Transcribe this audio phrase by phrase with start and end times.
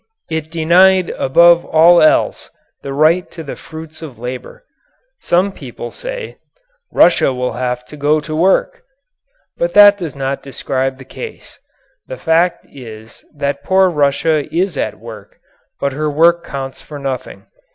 [0.31, 2.49] It denied above all else
[2.81, 4.65] the right to the fruits of labour.
[5.19, 6.39] Some people say,
[6.91, 8.81] "Russia will have to go to work,"
[9.57, 11.59] but that does not describe the case.
[12.07, 15.37] The fact is that poor Russia is at work,
[15.79, 17.45] but her work counts for nothing.